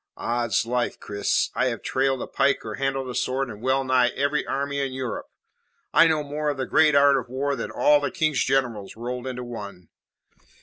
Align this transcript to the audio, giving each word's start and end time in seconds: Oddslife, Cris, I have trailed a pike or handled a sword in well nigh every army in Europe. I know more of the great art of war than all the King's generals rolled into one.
Oddslife, 0.17 0.99
Cris, 0.99 1.51
I 1.53 1.67
have 1.67 1.83
trailed 1.83 2.23
a 2.23 2.25
pike 2.27 2.65
or 2.65 2.73
handled 2.73 3.07
a 3.07 3.13
sword 3.13 3.51
in 3.51 3.61
well 3.61 3.83
nigh 3.83 4.07
every 4.15 4.43
army 4.47 4.79
in 4.79 4.91
Europe. 4.91 5.27
I 5.93 6.07
know 6.07 6.23
more 6.23 6.49
of 6.49 6.57
the 6.57 6.65
great 6.65 6.95
art 6.95 7.17
of 7.17 7.29
war 7.29 7.55
than 7.55 7.69
all 7.69 7.99
the 7.99 8.09
King's 8.09 8.43
generals 8.43 8.95
rolled 8.95 9.27
into 9.27 9.43
one. 9.43 9.89